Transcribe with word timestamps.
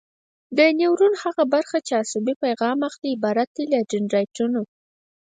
د 0.57 0.59
نیورون 0.79 1.13
هغه 1.23 1.43
برخه 1.53 1.77
چې 1.87 1.93
عصبي 2.03 2.33
پیغام 2.43 2.77
اخلي 2.89 3.09
عبارت 3.17 3.49
دی 3.55 3.63
له 3.73 3.79
دندرایتونو. 3.91 4.61